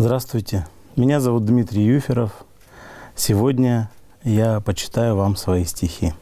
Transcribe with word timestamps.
Здравствуйте, 0.00 0.64
меня 0.94 1.18
зовут 1.18 1.44
Дмитрий 1.44 1.82
Юферов. 1.82 2.30
Сегодня 3.16 3.90
я 4.22 4.60
почитаю 4.60 5.16
вам 5.16 5.34
свои 5.34 5.64
стихи. 5.64 6.12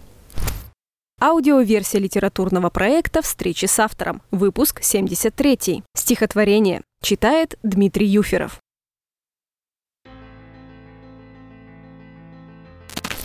Аудиоверсия 1.20 2.00
литературного 2.00 2.70
проекта 2.70 3.20
«Встречи 3.20 3.66
с 3.66 3.78
автором». 3.78 4.22
Выпуск 4.30 4.82
73. 4.82 5.82
Стихотворение. 5.94 6.80
Читает 7.02 7.58
Дмитрий 7.62 8.06
Юферов. 8.06 8.60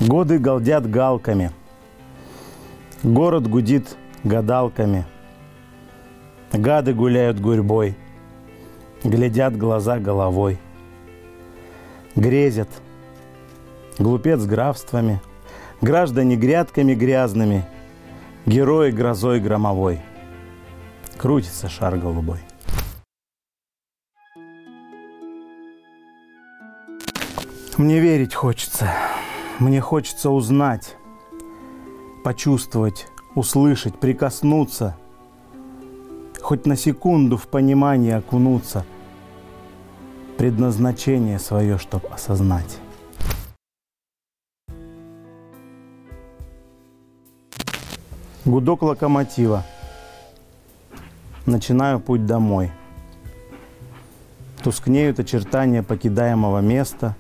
Годы 0.02 0.38
галдят 0.38 0.86
галками. 0.86 1.54
Город 3.04 3.48
гудит 3.48 3.96
гадалками. 4.26 5.06
Гады 6.52 6.94
гуляют 6.94 7.40
гурьбой. 7.40 7.96
Глядят 9.04 9.58
глаза 9.58 9.98
головой. 10.00 10.60
Грезят. 12.16 12.70
Глупец 13.98 14.42
графствами. 14.46 15.22
Граждане 15.82 16.36
грядками 16.36 16.94
грязными. 16.94 17.66
Герои 18.46 18.92
грозой 18.92 19.40
громовой. 19.40 20.02
Крутится 21.18 21.70
шар 21.70 21.98
голубой. 21.98 22.40
Мне 27.78 28.00
верить 28.00 28.36
хочется. 28.36 28.92
Мне 29.58 29.82
хочется 29.82 30.30
узнать, 30.30 30.98
почувствовать, 32.24 33.08
услышать, 33.36 34.00
прикоснуться, 34.00 34.98
хоть 36.52 36.66
на 36.66 36.76
секунду 36.76 37.38
в 37.38 37.48
понимание 37.48 38.18
окунуться, 38.18 38.84
предназначение 40.38 41.40
свое, 41.40 41.78
чтоб 41.78 42.06
осознать. 42.12 42.78
Гудок 48.44 48.82
локомотива. 48.82 49.64
Начинаю 51.46 52.02
путь 52.02 52.26
домой. 52.26 52.70
Тускнеют 54.62 55.22
очертания 55.22 55.84
покидаемого 55.84 56.60
места. 56.60 57.16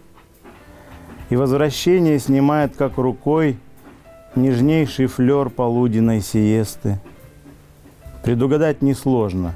И 1.29 1.37
возвращение 1.37 2.19
снимает 2.19 2.75
как 2.75 2.97
рукой 2.97 3.57
нежнейший 4.35 5.05
флер 5.05 5.49
полуденной 5.49 6.19
сиесты. 6.19 6.99
Предугадать 8.23 8.81
несложно. 8.81 9.55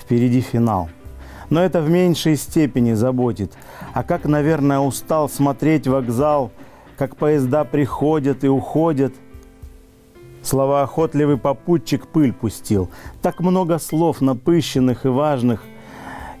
Впереди 0.00 0.40
финал. 0.40 0.88
Но 1.50 1.62
это 1.62 1.80
в 1.80 1.88
меньшей 1.88 2.36
степени 2.36 2.92
заботит. 2.92 3.52
А 3.94 4.02
как, 4.02 4.24
наверное, 4.24 4.80
устал 4.80 5.28
смотреть 5.28 5.86
вокзал, 5.86 6.50
как 6.96 7.16
поезда 7.16 7.64
приходят 7.64 8.44
и 8.44 8.48
уходят– 8.48 9.14
Слова 10.42 10.82
охотливый 10.82 11.36
попутчик 11.36 12.06
пыль 12.06 12.32
пустил. 12.32 12.88
Так 13.20 13.40
много 13.40 13.78
слов 13.78 14.20
напыщенных 14.20 15.04
и 15.04 15.08
важных. 15.08 15.62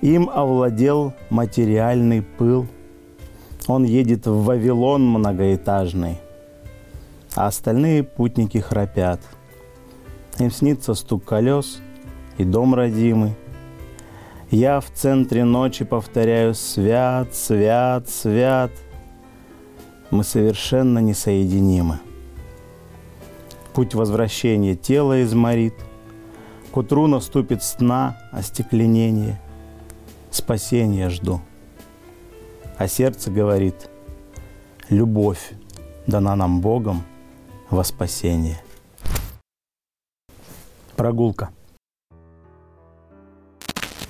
Им 0.00 0.30
овладел 0.30 1.12
материальный 1.28 2.22
пыл. 2.22 2.66
Он 3.66 3.84
едет 3.84 4.26
в 4.26 4.44
Вавилон 4.44 5.06
многоэтажный, 5.06 6.18
а 7.34 7.48
остальные 7.48 8.02
путники 8.02 8.56
храпят. 8.56 9.20
Им 10.38 10.52
снится 10.52 10.94
стук 10.94 11.24
колес 11.24 11.80
и 12.36 12.44
дом 12.44 12.74
родимый. 12.74 13.34
Я 14.50 14.80
в 14.80 14.90
центре 14.90 15.44
ночи 15.44 15.84
повторяю 15.84 16.54
«Свят, 16.54 17.34
свят, 17.34 18.08
свят». 18.08 18.70
Мы 20.10 20.24
совершенно 20.24 21.00
несоединимы. 21.00 21.98
Путь 23.74 23.94
возвращения 23.94 24.74
тела 24.74 25.22
изморит, 25.22 25.74
К 26.72 26.76
утру 26.78 27.06
наступит 27.08 27.62
сна 27.62 28.16
остекленение, 28.32 29.40
Спасения 30.30 31.10
жду. 31.10 31.40
А 32.78 32.88
сердце 32.88 33.30
говорит, 33.30 33.90
Любовь 34.88 35.52
дана 36.06 36.36
нам 36.36 36.60
Богом 36.60 37.02
во 37.70 37.84
спасение. 37.84 38.62
Прогулка. 40.98 41.48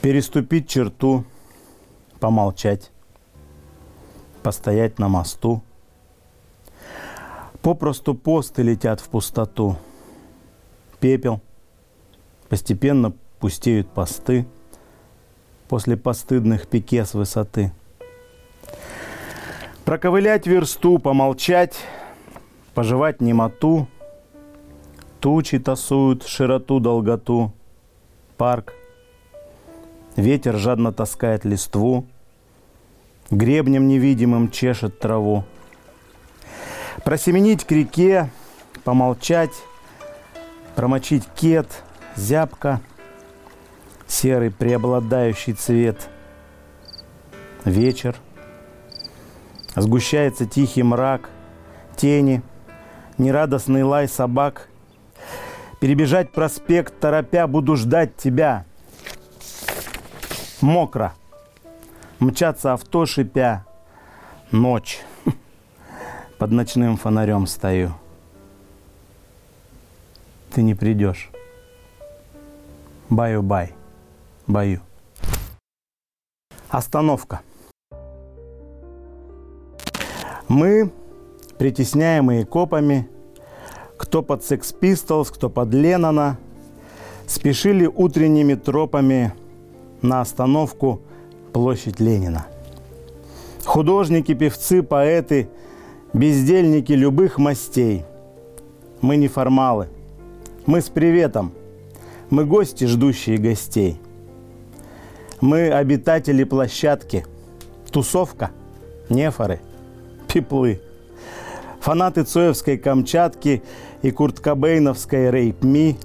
Переступить 0.02 0.68
черту, 0.68 1.24
помолчать, 2.18 2.90
постоять 4.42 4.98
на 4.98 5.08
мосту– 5.08 5.62
Попросту 7.62 8.14
посты 8.14 8.62
летят 8.62 9.00
в 9.00 9.08
пустоту. 9.08 9.76
Пепел. 11.00 11.42
Постепенно 12.48 13.12
пустеют 13.40 13.90
посты 13.90 14.46
после 15.68 15.96
постыдных 15.96 16.66
пике 16.66 17.04
с 17.04 17.14
высоты. 17.14 17.72
Проковылять 19.84 20.46
версту, 20.46 20.98
помолчать, 20.98 21.76
пожевать 22.74 23.20
немоту. 23.20 23.86
Тучи 25.20 25.58
тасуют 25.58 26.24
широту, 26.26 26.80
долготу. 26.80 27.52
Парк. 28.36 28.74
Ветер 30.16 30.56
жадно 30.56 30.92
таскает 30.92 31.44
листву. 31.44 32.06
Гребнем 33.30 33.88
невидимым 33.88 34.50
чешет 34.50 34.98
траву 34.98 35.44
просеменить 37.04 37.64
к 37.64 37.72
реке, 37.72 38.30
помолчать, 38.84 39.54
промочить 40.74 41.24
кет, 41.34 41.82
зябко, 42.16 42.80
серый 44.06 44.50
преобладающий 44.50 45.54
цвет. 45.54 46.08
Вечер. 47.64 48.16
Сгущается 49.74 50.46
тихий 50.46 50.82
мрак, 50.82 51.30
тени, 51.96 52.42
нерадостный 53.16 53.84
лай 53.84 54.08
собак. 54.08 54.68
Перебежать 55.80 56.32
проспект, 56.32 56.98
торопя, 56.98 57.46
буду 57.46 57.76
ждать 57.76 58.16
тебя. 58.16 58.64
Мокро. 60.60 61.14
Мчаться 62.18 62.72
авто, 62.72 63.06
шипя. 63.06 63.64
Ночь 64.50 65.00
под 66.38 66.50
ночным 66.50 66.96
фонарем 66.96 67.46
стою. 67.46 67.92
Ты 70.52 70.62
не 70.62 70.74
придешь. 70.74 71.30
Баю-бай. 73.08 73.72
Баю. 74.48 74.80
Остановка. 76.70 77.40
Мы, 80.48 80.90
притесняемые 81.58 82.44
копами, 82.44 83.08
кто 83.98 84.22
под 84.22 84.40
Sex 84.40 84.74
Pistols, 84.80 85.28
кто 85.32 85.50
под 85.50 85.74
Леннона, 85.74 86.38
спешили 87.26 87.86
утренними 87.86 88.54
тропами 88.54 89.34
на 90.00 90.22
остановку 90.22 91.02
площадь 91.52 92.00
Ленина. 92.00 92.46
Художники, 93.64 94.32
певцы, 94.32 94.82
поэты– 94.82 95.50
бездельники 96.12 96.92
любых 96.92 97.38
мастей. 97.38 98.04
Мы 99.00 99.16
не 99.16 99.28
формалы. 99.28 99.88
Мы 100.66 100.80
с 100.80 100.88
приветом. 100.88 101.52
Мы 102.30 102.44
гости, 102.44 102.84
ждущие 102.84 103.38
гостей. 103.38 104.00
Мы 105.40 105.70
обитатели 105.70 106.44
площадки. 106.44 107.24
Тусовка. 107.90 108.50
Нефоры. 109.08 109.60
Пеплы. 110.26 110.80
Фанаты 111.88 112.22
Цоевской 112.24 112.76
Камчатки 112.76 113.62
и 114.02 114.10
Курткабейновской 114.10 115.30
Рейп-Ми. 115.30 115.96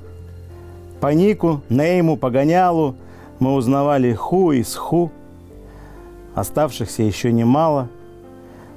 По 1.01 1.13
Нику, 1.13 1.61
Нейму, 1.67 2.15
Погонялу 2.15 2.95
мы 3.39 3.53
узнавали 3.53 4.13
ху 4.13 4.53
из 4.53 4.75
ху. 4.75 5.11
Оставшихся 6.35 7.03
еще 7.03 7.33
немало. 7.33 7.89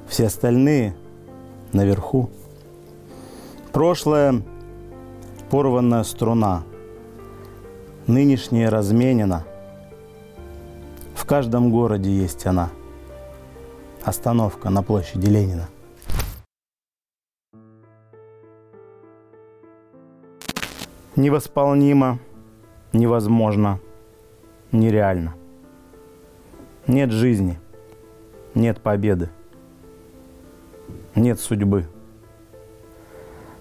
Все 0.08 0.26
остальные– 0.26 0.96
наверху. 1.72 2.28
Прошлое– 3.70 4.42
порванная 5.50 6.02
струна, 6.02 6.64
нынешнее 8.08 8.68
разменено. 8.68 9.44
В 11.14 11.24
каждом 11.24 11.70
городе 11.70 12.10
есть 12.10 12.46
она. 12.46 12.70
Остановка 14.02 14.70
на 14.70 14.82
площади 14.82 15.26
Ленина. 15.26 15.68
Невосполнимо, 21.16 22.18
невозможно, 22.92 23.80
нереально. 24.70 25.34
Нет 26.86 27.10
жизни, 27.10 27.58
нет 28.54 28.82
победы, 28.82 29.30
нет 31.14 31.40
судьбы. 31.40 31.88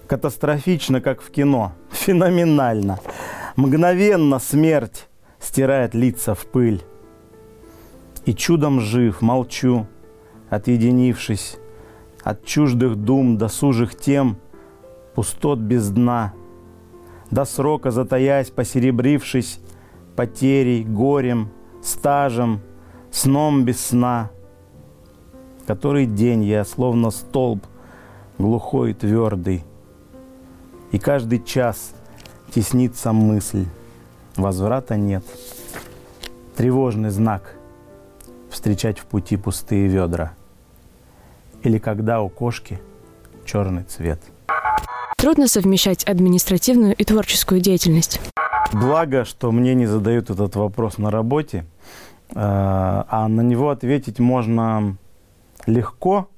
Катастрофично, 0.06 1.00
как 1.00 1.22
в 1.22 1.30
кино, 1.30 1.72
феноменально. 1.90 3.00
Мгновенно 3.56 4.38
смерть 4.38 5.08
стирает 5.40 5.94
лица 5.94 6.34
в 6.34 6.44
пыль. 6.44 6.84
И 8.26 8.34
чудом 8.34 8.80
жив, 8.80 9.22
молчу, 9.22 9.86
отъединившись 10.50 11.56
от 12.22 12.44
чуждых 12.44 12.96
дум, 12.96 13.38
досужих 13.38 13.96
тем, 13.96 14.36
пустот 15.14 15.58
без 15.58 15.88
дна, 15.88 16.34
до 17.30 17.44
срока 17.44 17.90
затаясь, 17.90 18.50
посеребрившись, 18.50 19.60
потерей, 20.14 20.84
горем, 20.84 21.50
стажем, 21.82 22.60
сном 23.10 23.64
без 23.64 23.80
сна. 23.86 24.30
Который 25.66 26.06
день 26.06 26.44
я 26.44 26.64
словно 26.64 27.10
столб, 27.10 27.66
глухой 28.38 28.92
и 28.92 28.94
твердый, 28.94 29.64
и 30.92 30.98
каждый 30.98 31.42
час 31.42 31.94
теснится 32.54 33.12
мысль, 33.12 33.66
возврата 34.36 34.96
нет. 34.96 35.24
Тревожный 36.56 37.10
знак 37.10 37.56
встречать 38.50 38.98
в 38.98 39.06
пути 39.06 39.36
пустые 39.36 39.88
ведра. 39.88 40.34
Или 41.62 41.78
когда 41.78 42.22
у 42.22 42.28
кошки 42.28 42.80
черный 43.44 43.82
цвет. 43.82 44.20
Трудно 45.16 45.48
совмещать 45.48 46.04
административную 46.04 46.94
и 46.94 47.02
творческую 47.02 47.62
деятельность. 47.62 48.20
Благо, 48.72 49.24
что 49.24 49.50
мне 49.50 49.74
не 49.74 49.86
задают 49.86 50.28
этот 50.28 50.56
вопрос 50.56 50.98
на 50.98 51.10
работе, 51.10 51.64
э, 52.30 52.34
а 52.34 53.26
на 53.28 53.40
него 53.40 53.70
ответить 53.70 54.18
можно 54.18 54.98
легко, 55.66 56.28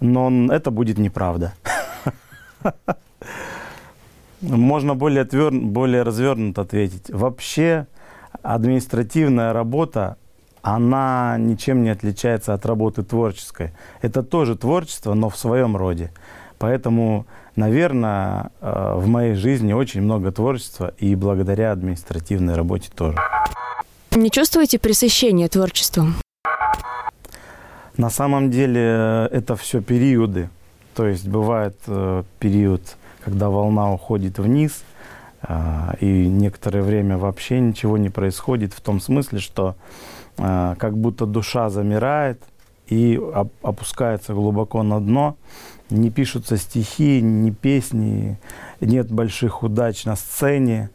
но 0.00 0.52
это 0.52 0.70
будет 0.70 0.98
неправда. 0.98 1.54
Можно 4.40 4.94
более, 4.94 5.24
твер... 5.24 5.50
более 5.50 6.02
развернуто 6.04 6.62
ответить. 6.62 7.10
Вообще 7.10 7.88
административная 8.42 9.52
работа, 9.52 10.16
она 10.62 11.36
ничем 11.38 11.82
не 11.82 11.90
отличается 11.90 12.54
от 12.54 12.64
работы 12.64 13.02
творческой. 13.02 13.72
Это 14.00 14.22
тоже 14.22 14.56
творчество, 14.56 15.14
но 15.14 15.28
в 15.28 15.36
своем 15.36 15.76
роде. 15.76 16.12
Поэтому, 16.58 17.26
наверное, 17.56 18.50
э, 18.60 18.94
в 18.96 19.06
моей 19.06 19.34
жизни 19.34 19.72
очень 19.72 20.02
много 20.02 20.32
творчества, 20.32 20.92
и 20.98 21.14
благодаря 21.14 21.72
административной 21.72 22.54
работе 22.54 22.90
тоже. 22.94 23.16
Не 24.10 24.30
чувствуете 24.30 24.78
пресыщения 24.78 25.48
творчеством? 25.48 26.14
На 27.96 28.10
самом 28.10 28.50
деле 28.50 29.28
это 29.32 29.56
все 29.56 29.80
периоды. 29.80 30.50
То 30.94 31.06
есть 31.06 31.28
бывает 31.28 31.76
э, 31.86 32.24
период, 32.40 32.82
когда 33.24 33.48
волна 33.48 33.92
уходит 33.92 34.38
вниз, 34.38 34.82
э, 35.42 35.54
и 36.00 36.26
некоторое 36.26 36.82
время 36.82 37.18
вообще 37.18 37.60
ничего 37.60 37.98
не 37.98 38.10
происходит 38.10 38.72
в 38.72 38.80
том 38.80 39.00
смысле, 39.00 39.38
что 39.38 39.76
э, 40.38 40.74
как 40.78 40.96
будто 40.98 41.26
душа 41.26 41.70
замирает 41.70 42.42
и 42.88 43.18
оп- 43.18 43.52
опускается 43.62 44.32
глубоко 44.32 44.82
на 44.82 45.00
дно, 45.00 45.36
не 45.90 46.10
пишутся 46.10 46.56
стихи, 46.56 47.20
ни 47.20 47.50
песни, 47.50 48.38
нет 48.80 49.10
больших 49.10 49.62
удач 49.62 50.04
на 50.04 50.16
сцене, 50.16 50.90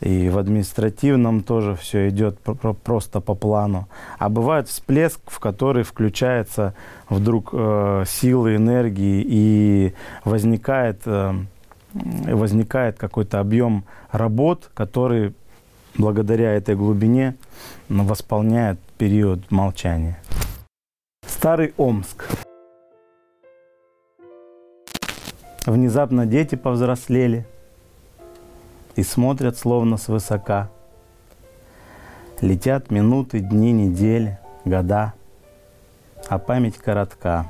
и 0.00 0.28
в 0.30 0.38
административном 0.38 1.42
тоже 1.42 1.76
все 1.76 2.08
идет 2.08 2.38
просто 2.40 3.20
по 3.20 3.34
плану. 3.34 3.88
А 4.18 4.28
бывает 4.28 4.68
всплеск, 4.68 5.20
в 5.26 5.38
который 5.38 5.84
включается 5.84 6.74
вдруг 7.08 7.50
э, 7.52 8.04
силы, 8.08 8.56
энергии, 8.56 9.24
и 9.24 9.94
возникает, 10.24 11.02
э, 11.06 11.34
возникает 11.94 12.98
какой-то 12.98 13.38
объем 13.38 13.84
работ, 14.10 14.70
который 14.74 15.34
благодаря 15.96 16.52
этой 16.52 16.74
глубине 16.74 17.36
восполняет 17.88 18.80
период 18.98 19.52
молчания. 19.52 20.18
Старый 21.26 21.74
Омск. 21.76 22.24
Внезапно 25.66 26.26
дети 26.26 26.56
повзрослели 26.56 27.46
и 28.96 29.04
смотрят 29.04 29.56
словно 29.56 29.96
свысока. 29.96 30.68
Летят 32.40 32.90
минуты, 32.90 33.38
дни, 33.38 33.70
недели, 33.70 34.40
года, 34.64 35.12
а 36.28 36.38
память 36.38 36.78
коротка. 36.78 37.46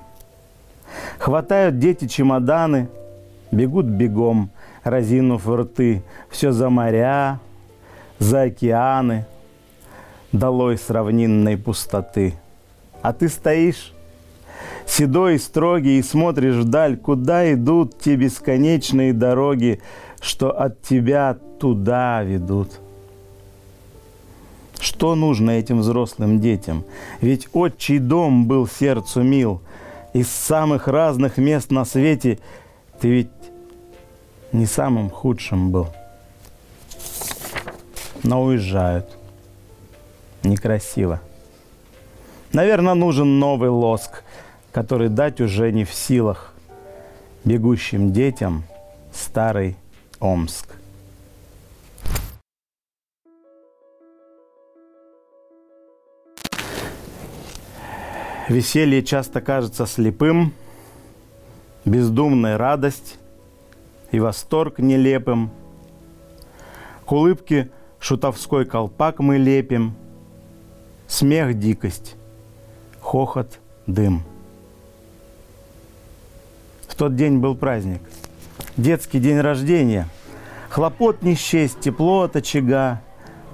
Хватают 1.18 1.78
дети 1.78 2.06
чемоданы, 2.06 2.88
бегут 3.50 3.86
бегом, 3.86 4.50
разинув 4.84 5.48
рты, 5.48 6.02
все 6.28 6.52
за 6.52 6.68
моря, 6.68 7.40
за 8.18 8.42
океаны, 8.42 9.24
долой 10.32 10.76
с 10.76 10.90
равнинной 10.90 11.56
пустоты. 11.56 12.34
А 13.00 13.14
ты 13.14 13.30
стоишь 13.30 13.94
седой 14.92 15.36
и 15.36 15.38
строгий, 15.38 15.98
и 15.98 16.02
смотришь 16.02 16.56
вдаль, 16.56 16.96
куда 16.96 17.52
идут 17.52 17.98
те 17.98 18.16
бесконечные 18.16 19.12
дороги, 19.12 19.80
что 20.20 20.50
от 20.50 20.82
тебя 20.82 21.38
туда 21.58 22.22
ведут. 22.22 22.80
Что 24.78 25.14
нужно 25.14 25.52
этим 25.52 25.78
взрослым 25.78 26.40
детям? 26.40 26.84
Ведь 27.20 27.48
отчий 27.52 27.98
дом 27.98 28.46
был 28.46 28.66
сердцу 28.66 29.22
мил. 29.22 29.62
Из 30.12 30.28
самых 30.28 30.88
разных 30.88 31.38
мест 31.38 31.70
на 31.70 31.84
свете 31.84 32.38
ты 33.00 33.08
ведь 33.08 33.30
не 34.52 34.66
самым 34.66 35.08
худшим 35.08 35.70
был. 35.70 35.88
Но 38.22 38.42
уезжают. 38.42 39.06
Некрасиво. 40.42 41.20
Наверное, 42.52 42.94
нужен 42.94 43.38
новый 43.38 43.70
лоск, 43.70 44.24
который 44.72 45.08
дать 45.08 45.40
уже 45.40 45.70
не 45.70 45.84
в 45.84 45.92
силах 45.92 46.54
бегущим 47.44 48.12
детям 48.12 48.64
старый 49.12 49.76
Омск. 50.18 50.76
Веселье 58.48 59.02
часто 59.02 59.40
кажется 59.40 59.86
слепым, 59.86 60.52
бездумная 61.84 62.58
радость 62.58 63.18
и 64.10 64.20
восторг 64.20 64.78
нелепым. 64.78 65.50
К 67.04 67.12
улыбке 67.12 67.70
шутовской 67.98 68.64
колпак 68.64 69.20
мы 69.20 69.38
лепим, 69.38 69.94
смех– 71.06 71.58
дикость, 71.58 72.16
хохот– 73.00 73.58
дым. 73.86 74.31
Тот 77.02 77.16
день 77.16 77.38
был 77.38 77.56
праздник, 77.56 78.00
детский 78.76 79.18
день 79.18 79.40
рождения. 79.40 80.06
Хлопот 80.70 81.22
не 81.22 81.34
счесть, 81.34 81.80
тепло 81.80 82.22
от 82.22 82.36
очага, 82.36 83.02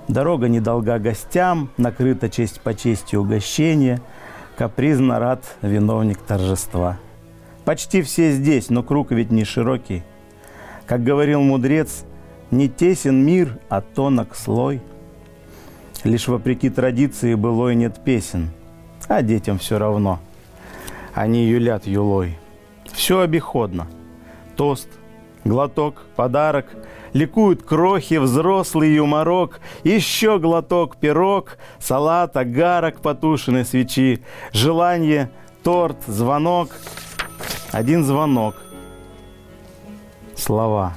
дорога 0.06 0.48
недолга 0.48 0.98
гостям, 0.98 1.70
накрыта 1.78 2.28
честь 2.28 2.60
по 2.60 2.74
чести 2.74 3.16
угощения– 3.16 4.02
Капризно 4.58 5.18
рад 5.18 5.56
виновник 5.62 6.18
торжества. 6.18 6.98
Почти 7.64 8.02
все 8.02 8.32
здесь, 8.32 8.68
но 8.68 8.82
круг 8.82 9.12
ведь 9.12 9.30
не 9.30 9.44
широкий. 9.44 10.02
Как 10.84 11.02
говорил 11.02 11.40
мудрец, 11.40 12.04
не 12.50 12.68
тесен 12.68 13.24
мир, 13.24 13.58
а 13.70 13.80
тонок 13.80 14.36
слой. 14.36 14.82
Лишь 16.04 16.28
вопреки 16.28 16.68
традиции 16.68 17.34
былой 17.34 17.76
нет 17.76 18.04
песен, 18.04 18.50
а 19.08 19.22
детям 19.22 19.58
все 19.58 19.78
равно. 19.78 20.20
Они 21.14 21.46
юлят 21.46 21.86
юлой. 21.86 22.36
Все 22.92 23.20
обиходно. 23.20 23.86
Тост, 24.56 24.88
глоток, 25.44 26.02
подарок– 26.16 26.66
ликуют 27.12 27.62
крохи, 27.62 28.14
взрослый 28.14 28.94
юморок, 28.94 29.60
еще 29.84 30.38
глоток, 30.38 30.96
пирог, 30.96 31.58
салат, 31.78 32.36
агарок, 32.36 33.00
потушенной 33.00 33.64
свечи, 33.64 34.22
желание, 34.52 35.30
торт, 35.62 35.98
звонок, 36.06 36.70
один 37.72 38.04
звонок, 38.04 38.56
слова. 40.36 40.94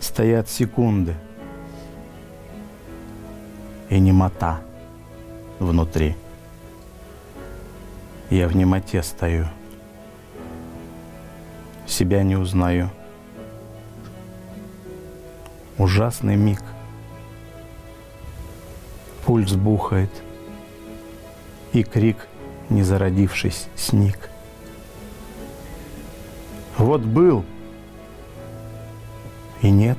Стоят 0.00 0.48
секунды. 0.48 1.14
И 3.88 4.00
немота 4.00 4.60
внутри. 5.58 6.16
Я 8.32 8.48
в 8.48 8.56
немоте 8.56 9.02
стою, 9.02 9.46
себя 11.86 12.22
не 12.22 12.34
узнаю– 12.34 12.88
ужасный 15.76 16.36
миг. 16.36 16.62
пульс 19.26 19.52
бухает, 19.52 20.08
и 21.74 21.82
крик, 21.82 22.26
не 22.70 22.82
зародившись, 22.82 23.68
сник. 23.76 24.30
Вот 26.78 27.02
был 27.02 27.44
и 29.60 29.70
нет, 29.70 29.98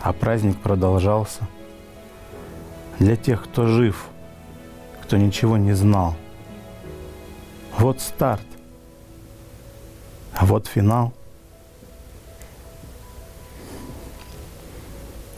а 0.00 0.12
праздник 0.12 0.60
продолжался. 0.60 1.48
Для 3.00 3.16
тех, 3.16 3.42
кто 3.42 3.66
жив, 3.66 4.06
кто 5.10 5.16
ничего 5.16 5.56
не 5.56 5.72
знал. 5.72 6.14
Вот 7.76 8.00
старт, 8.00 8.46
а 10.32 10.46
вот 10.46 10.68
финал. 10.68 11.12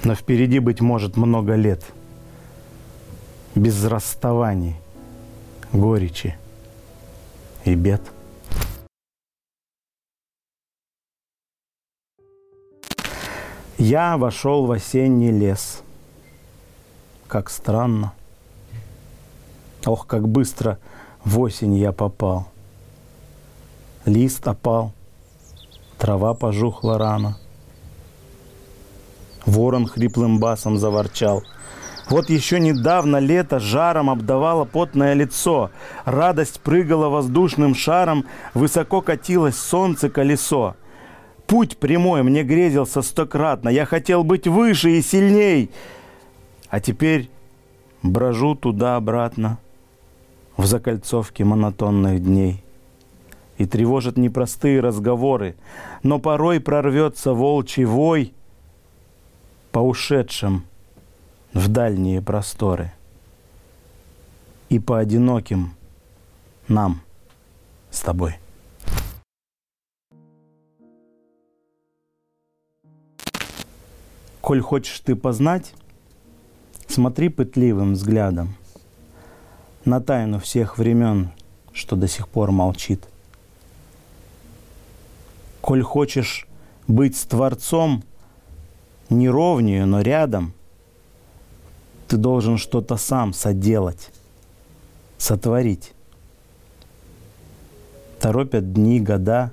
Но 0.04 0.14
впереди, 0.14 0.58
быть 0.58 0.82
может, 0.82 1.16
много 1.16 1.54
лет. 1.54 1.82
Без 3.54 3.82
расставаний, 3.82 4.76
горечи 5.72 6.36
и 7.64 7.74
бед. 7.74 8.02
Я 13.78 14.18
вошел 14.18 14.66
в 14.66 14.70
осенний 14.72 15.30
лес. 15.30 15.82
Как 17.26 17.48
странно. 17.48 18.12
Ох, 19.84 20.06
как 20.06 20.28
быстро 20.28 20.78
в 21.24 21.40
осень 21.40 21.74
я 21.74 21.92
попал. 21.92 22.46
Лист 24.04 24.46
опал, 24.46 24.92
трава 25.98 26.34
пожухла 26.34 26.98
рано. 26.98 27.36
Ворон 29.44 29.86
хриплым 29.86 30.38
басом 30.38 30.78
заворчал. 30.78 31.42
Вот 32.08 32.30
еще 32.30 32.60
недавно 32.60 33.16
лето 33.18 33.58
жаром 33.58 34.10
обдавало 34.10 34.64
потное 34.64 35.14
лицо. 35.14 35.70
Радость 36.04 36.60
прыгала 36.60 37.08
воздушным 37.08 37.74
шаром, 37.74 38.24
высоко 38.54 39.00
катилось 39.00 39.56
солнце 39.56 40.10
колесо. 40.10 40.76
Путь 41.46 41.76
прямой 41.76 42.22
мне 42.22 42.44
грезился 42.44 43.02
стократно. 43.02 43.68
Я 43.68 43.84
хотел 43.84 44.24
быть 44.24 44.46
выше 44.46 44.92
и 44.92 45.02
сильней. 45.02 45.70
А 46.68 46.80
теперь 46.80 47.30
брожу 48.02 48.54
туда-обратно 48.54 49.58
в 50.56 50.66
закольцовке 50.66 51.44
монотонных 51.44 52.22
дней. 52.22 52.62
И 53.58 53.66
тревожат 53.66 54.16
непростые 54.16 54.80
разговоры, 54.80 55.56
но 56.02 56.18
порой 56.18 56.60
прорвется 56.60 57.32
волчий 57.32 57.84
вой— 57.84 58.34
по 59.72 59.78
ушедшим 59.78 60.64
в 61.54 61.68
дальние 61.68 62.20
просторы 62.20 62.92
и 64.68 64.78
по 64.78 64.98
одиноким 64.98 65.74
нам 66.68 67.00
с 67.90 68.00
тобой. 68.00 68.36
Коль 74.42 74.60
хочешь 74.60 75.00
ты 75.00 75.16
познать, 75.16 75.72
смотри 76.86 77.30
пытливым 77.30 77.94
взглядом 77.94 78.56
на 79.84 80.00
тайну 80.00 80.38
всех 80.38 80.78
времен, 80.78 81.30
что 81.72 81.96
до 81.96 82.08
сих 82.08 82.28
пор 82.28 82.50
молчит. 82.50 83.06
Коль 85.60 85.82
хочешь 85.82 86.46
быть 86.86 87.16
с 87.16 87.24
Творцом– 87.24 88.04
не 89.12 89.28
ровнее, 89.28 89.84
но 89.84 90.00
рядом, 90.00 90.52
ты 92.08 92.16
должен 92.16 92.58
что-то 92.58 92.96
сам 92.96 93.32
соделать, 93.32 94.10
сотворить. 95.18 95.92
Торопят 98.20 98.72
дни, 98.72 99.00
года, 99.00 99.52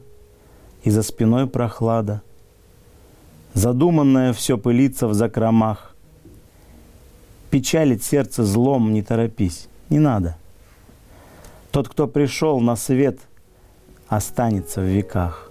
и 0.84 0.90
за 0.90 1.04
спиной 1.04 1.48
прохлада. 1.48 2.22
Задуманное 3.54 4.34
все 4.34 4.58
пылится 4.58 5.08
в 5.08 5.14
закромах. 5.14 5.96
Печалит 7.50 8.04
сердце 8.04 8.44
злом, 8.44 8.94
не 8.94 9.02
торопись, 9.02 9.68
не 9.90 10.00
надо. 10.00 10.36
Тот, 11.72 11.88
кто 11.88 12.08
пришел 12.08 12.60
на 12.60 12.76
свет, 12.76 13.20
останется 14.08 14.82
в 14.82 14.86
веках. 14.86 15.50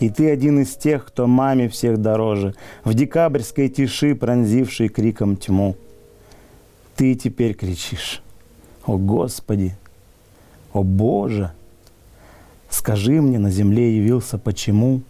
И 0.00 0.10
ты 0.10 0.30
один 0.30 0.60
из 0.60 0.76
тех, 0.76 1.06
кто 1.06 1.26
маме 1.26 1.68
всех 1.68 1.98
дороже, 1.98 2.54
в 2.84 2.94
декабрьской 2.94 3.68
тиши, 3.68 4.14
пронзившей 4.14 4.88
криком 4.88 5.36
тьму. 5.36 5.76
Ты 6.94 7.14
теперь 7.14 7.54
кричишь, 7.54 8.22
о 8.86 8.96
Господи, 8.96 9.76
о 10.72 10.84
Боже, 10.84 11.52
скажи 12.70 13.20
мне, 13.20 13.38
на 13.38 13.50
земле 13.50 13.96
явился 13.96 14.38
почему? 14.38 15.02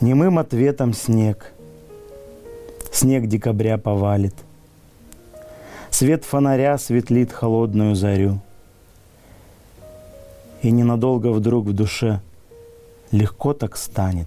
Немым 0.00 0.38
ответом 0.38 0.92
снег, 0.92 1.52
снег 2.92 3.26
декабря 3.26 3.78
повалит, 3.78 4.34
Свет 5.94 6.24
фонаря 6.24 6.76
светлит 6.76 7.32
холодную 7.32 7.94
зарю. 7.94 8.40
И 10.60 10.72
ненадолго 10.72 11.30
вдруг 11.30 11.66
в 11.66 11.72
душе– 11.72 12.20
легко 13.12 13.54
так 13.54 13.76
станет 13.76 14.26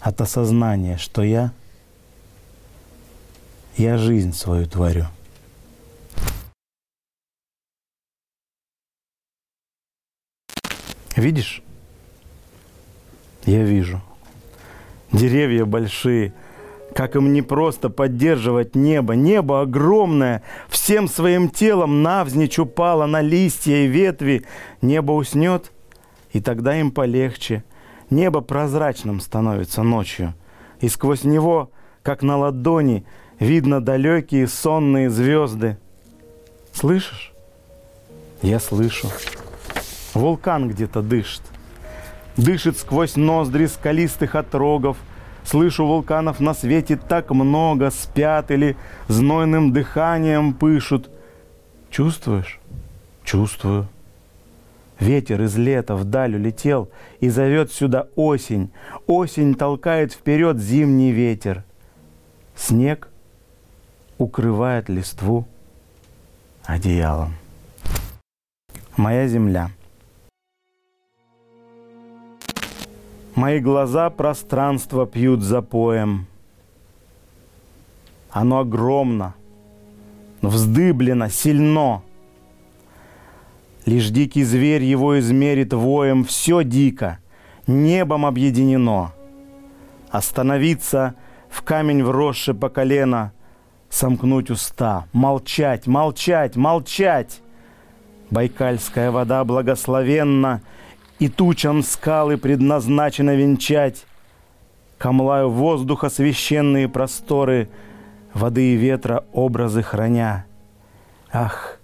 от 0.00 0.20
осознания, 0.20 0.96
что 0.96 1.22
я, 1.22 1.52
я 3.76 3.96
жизнь 3.96 4.32
свою 4.32 4.66
творю. 4.66 5.06
Видишь? 11.14 11.62
Я 13.46 13.62
вижу. 13.62 14.02
Деревья 15.12 15.64
большие, 15.64 16.34
как 16.94 17.16
им 17.16 17.32
не 17.32 17.42
просто 17.42 17.90
поддерживать 17.90 18.74
небо. 18.74 19.14
Небо 19.14 19.62
огромное, 19.62 20.42
всем 20.68 21.08
своим 21.08 21.50
телом 21.50 22.02
навзничь 22.02 22.58
упало 22.58 23.06
на 23.06 23.20
листья 23.20 23.76
и 23.76 23.86
ветви. 23.86 24.44
Небо 24.80 25.12
уснет, 25.12 25.72
и 26.32 26.40
тогда 26.40 26.78
им 26.78 26.90
полегче. 26.90 27.64
Небо 28.10 28.40
прозрачным 28.40 29.20
становится 29.20 29.82
ночью, 29.82 30.34
и 30.80 30.88
сквозь 30.88 31.24
него, 31.24 31.70
как 32.02 32.22
на 32.22 32.36
ладони, 32.36 33.04
видно 33.40 33.80
далекие 33.80 34.46
сонные 34.46 35.10
звезды. 35.10 35.78
Слышишь? 36.72 37.32
Я 38.42 38.60
слышу. 38.60 39.08
Вулкан 40.12 40.68
где-то 40.68 41.02
дышит. 41.02 41.42
Дышит 42.36 42.78
сквозь 42.78 43.16
ноздри 43.16 43.66
скалистых 43.66 44.34
отрогов. 44.34 44.96
Слышу 45.44 45.86
вулканов 45.86 46.40
на 46.40 46.54
свете 46.54 46.96
так 46.96 47.30
много, 47.30 47.90
спят 47.90 48.50
или 48.50 48.76
знойным 49.08 49.72
дыханием 49.72 50.54
пышут. 50.54 51.10
Чувствуешь? 51.90 52.60
Чувствую. 53.24 53.86
Ветер 54.98 55.42
из 55.42 55.56
лета 55.56 55.96
вдаль 55.96 56.36
улетел 56.36 56.88
и 57.20 57.28
зовет 57.28 57.72
сюда 57.72 58.08
осень. 58.16 58.70
Осень 59.06 59.54
толкает 59.54 60.12
вперед 60.12 60.58
зимний 60.58 61.12
ветер. 61.12 61.64
Снег 62.56 63.08
укрывает 64.18 64.88
листву 64.88 65.46
одеялом. 66.64 67.34
Моя 68.96 69.26
земля. 69.28 69.70
Мои 73.34 73.60
глаза 73.60 74.10
пространство 74.10 75.06
пьют 75.06 75.42
запоем. 75.42 76.26
Оно 78.30 78.60
огромно, 78.60 79.34
вздыблено, 80.40 81.28
сильно– 81.28 82.02
Лишь 83.86 84.08
дикий 84.08 84.44
зверь 84.44 84.82
его 84.82 85.18
измерит 85.18 85.74
воем, 85.74 86.24
все 86.24 86.64
дико, 86.64 87.18
небом 87.66 88.24
объединено. 88.24 89.12
Остановиться 90.10 91.14
в 91.50 91.62
камень 91.62 92.02
вросший 92.02 92.54
по 92.54 92.70
колено, 92.70 93.32
сомкнуть 93.90 94.50
уста, 94.50 95.06
молчать, 95.12 95.86
молчать, 95.86 96.56
молчать. 96.56 97.40
Байкальская 98.30 99.10
вода 99.10 99.44
благословенна, 99.44 100.62
и 101.18 101.28
тучам 101.28 101.82
скалы 101.82 102.36
предназначено 102.36 103.34
венчать, 103.34 104.06
Камлаю 104.98 105.50
воздуха 105.50 106.08
священные 106.08 106.88
просторы, 106.88 107.68
Воды 108.32 108.72
и 108.72 108.76
ветра 108.76 109.24
образы 109.32 109.82
храня. 109.82 110.46
Ах, 111.32 111.78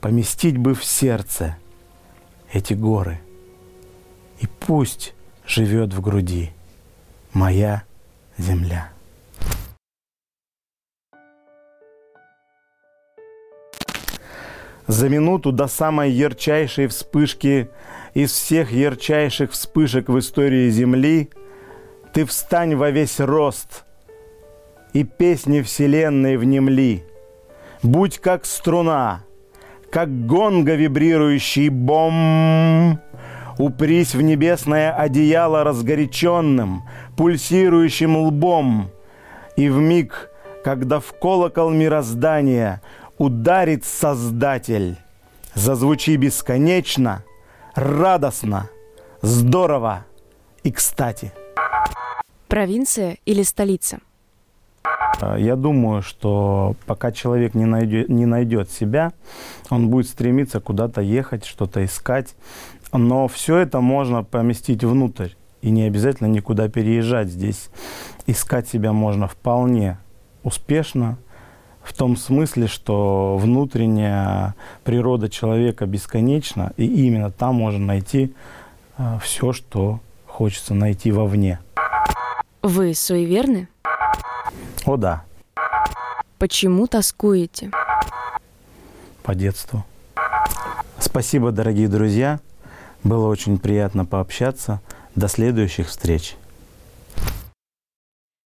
поместить 0.00 0.56
бы 0.58 0.74
в 0.74 0.84
сердце 0.84 1.56
эти 2.52 2.74
горы, 2.74 3.20
И 4.40 4.46
пусть 4.46 5.14
живет 5.46 5.92
в 5.94 6.00
груди 6.00 6.50
моя 7.32 7.84
земля. 8.36 8.90
За 14.86 15.08
минуту 15.08 15.52
до 15.52 15.66
самой 15.66 16.10
ярчайшей 16.10 16.88
вспышки– 16.88 17.70
из 18.14 18.32
всех 18.32 18.72
ярчайших 18.72 19.52
вспышек 19.52 20.08
в 20.08 20.18
истории 20.18 20.68
Земли 20.70 21.30
ты 22.12 22.24
встань 22.24 22.74
во 22.74 22.90
весь 22.90 23.20
рост 23.20 23.84
и 24.92 25.04
песни 25.04 25.62
Вселенной 25.62 26.36
внемли. 26.36 27.04
Будь 27.82 28.18
как 28.18 28.44
струна, 28.44 29.24
как 29.90 30.26
гонга 30.26 30.74
вибрирующий 30.74 31.68
бом, 31.68 33.00
Упрись 33.58 34.14
в 34.14 34.22
небесное 34.22 34.90
одеяло 34.90 35.64
разгоряченным, 35.64 36.84
пульсирующим 37.16 38.16
лбом, 38.16 38.90
И 39.56 39.68
в 39.68 39.76
миг, 39.76 40.30
когда 40.64 40.98
в 40.98 41.12
колокол 41.20 41.68
мироздания 41.68 42.80
ударит 43.18 43.84
Создатель, 43.84 44.96
зазвучи 45.54 46.16
бесконечно, 46.16 47.22
радостно, 47.74 48.68
здорово 49.22 50.06
и 50.62 50.72
кстати. 50.72 51.32
Провинция 52.48 53.18
или 53.24 53.42
столица? 53.42 54.00
А, 55.20 55.36
я 55.38 55.56
думаю, 55.56 56.02
что 56.02 56.74
пока 56.86 57.12
человек 57.12 57.54
не 57.54 57.64
найдет, 57.64 58.08
не 58.08 58.26
найдет 58.26 58.70
себя, 58.70 59.12
он 59.68 59.88
будет 59.88 60.08
стремиться 60.08 60.60
куда-то 60.60 61.00
ехать, 61.00 61.44
что-то 61.44 61.84
искать. 61.84 62.34
Но 62.92 63.28
все 63.28 63.56
это 63.58 63.80
можно 63.80 64.24
поместить 64.24 64.82
внутрь. 64.82 65.30
И 65.62 65.70
не 65.70 65.82
обязательно 65.82 66.26
никуда 66.26 66.68
переезжать. 66.68 67.28
Здесь 67.28 67.70
искать 68.26 68.68
себя 68.68 68.92
можно 68.92 69.28
вполне 69.28 69.98
успешно, 70.42 71.18
в 71.82 71.92
том 71.94 72.16
смысле, 72.16 72.66
что 72.66 73.36
внутренняя 73.38 74.54
природа 74.84 75.28
человека 75.28 75.86
бесконечна, 75.86 76.72
и 76.76 76.86
именно 77.06 77.30
там 77.30 77.56
можно 77.56 77.84
найти 77.84 78.34
а, 78.96 79.18
все, 79.18 79.52
что 79.52 80.00
хочется 80.26 80.74
найти 80.74 81.12
вовне. 81.12 81.58
Вы 82.62 82.94
суеверны? 82.94 83.68
О 84.84 84.96
да. 84.96 85.24
Почему 86.38 86.86
тоскуете? 86.86 87.70
По 89.22 89.34
детству. 89.34 89.84
Спасибо, 90.98 91.50
дорогие 91.50 91.88
друзья. 91.88 92.40
Было 93.04 93.28
очень 93.28 93.58
приятно 93.58 94.04
пообщаться. 94.04 94.80
До 95.14 95.28
следующих 95.28 95.88
встреч. 95.88 96.36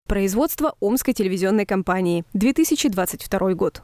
Производство 0.06 0.74
Омской 0.80 1.14
телевизионной 1.14 1.64
компании. 1.64 2.24
2022 2.34 3.54
год. 3.54 3.82